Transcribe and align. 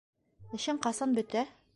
-Эшең 0.57 0.79
ҡасан 0.87 1.13
бөтә? 1.19 1.45